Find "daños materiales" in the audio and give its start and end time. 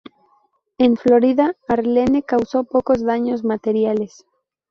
3.03-4.25